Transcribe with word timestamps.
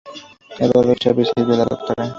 Eduardo 0.65 0.95
Chávez 0.95 1.29
Silva, 1.31 1.57
la 1.57 1.65
Dra. 1.65 2.03